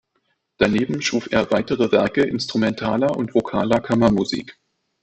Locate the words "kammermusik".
3.81-4.57